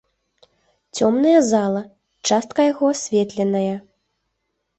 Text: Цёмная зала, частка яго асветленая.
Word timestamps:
Цёмная 0.99 1.41
зала, 1.49 1.83
частка 2.31 2.59
яго 2.71 2.85
асветленая. 2.95 3.75